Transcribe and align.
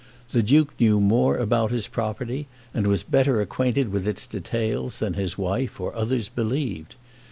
The 0.31 0.41
Duke 0.41 0.73
knew 0.79 0.99
more 0.99 1.37
about 1.37 1.69
his 1.69 1.87
property 1.87 2.47
and 2.73 2.87
was 2.87 3.03
better 3.03 3.39
acquainted 3.39 3.89
with 3.89 4.07
its 4.07 4.25
details 4.25 4.97
than 4.97 5.13
his 5.13 5.37
wife 5.37 5.79
or 5.79 5.93
others 5.95 6.27
believed. 6.27 6.95